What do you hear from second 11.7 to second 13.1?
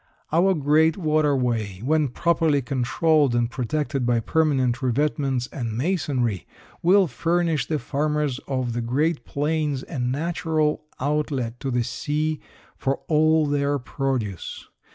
sea for